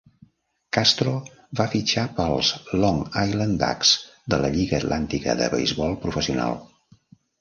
Castro 0.75 1.11
va 1.59 1.67
fitxar 1.73 2.05
pels 2.21 2.49
Long 2.85 3.01
Island 3.27 3.61
Ducks 3.65 3.91
de 4.35 4.41
la 4.45 4.53
Lliga 4.57 4.79
Atlàntica 4.81 5.37
de 5.43 5.51
Beisbol 5.57 5.99
Professional. 6.07 6.59